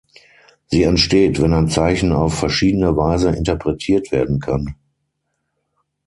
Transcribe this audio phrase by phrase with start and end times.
[0.65, 4.73] Sie entsteht, wenn ein Zeichen auf verschiedene Weise interpretiert werden kann.